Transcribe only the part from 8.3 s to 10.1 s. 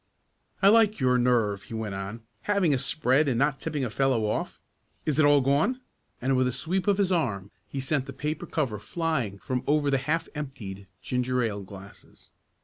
cover flying from over the